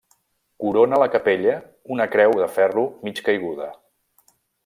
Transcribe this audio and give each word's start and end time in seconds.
Corona 0.61 0.99
la 1.03 1.07
capella 1.15 1.51
una 1.97 2.09
creu 2.15 2.33
de 2.41 2.49
ferro 2.55 2.87
mig 3.09 3.23
caiguda. 3.31 3.71